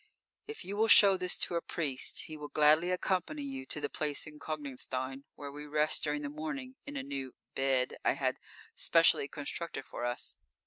[0.47, 3.87] _If you will show this to a priest, he will gladly accompany you to the
[3.87, 8.39] place in Konigstein, _where we rest during the morning in a new "bed" I had
[8.75, 10.37] specially constructed for us.